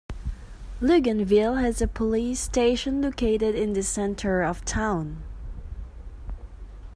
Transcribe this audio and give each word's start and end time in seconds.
Luganville 0.81 1.61
has 1.61 1.79
a 1.79 1.87
police 1.87 2.39
station 2.39 3.03
located 3.03 3.53
in 3.53 3.73
the 3.73 3.83
centre 3.83 4.41
of 4.41 4.65
town. 4.65 5.21